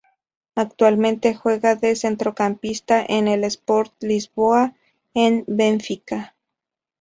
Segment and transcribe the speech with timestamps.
[0.55, 4.73] Actualmente juega de centrocampista en el Sport Lisboa
[5.13, 6.33] e Benfica.